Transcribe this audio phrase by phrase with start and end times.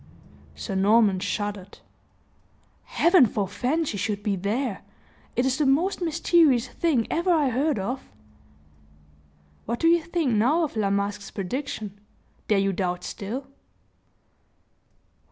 [0.55, 1.77] Sir Norman shuddered.
[2.85, 4.81] "Heaven forefend she should be there!
[5.35, 8.09] It is the most mysterious thing ever I heard of!"
[9.67, 11.99] "What do you think now of La Masque's prediction
[12.47, 13.45] dare you doubt still?"